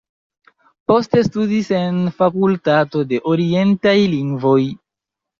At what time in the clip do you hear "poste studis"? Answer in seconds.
0.91-1.67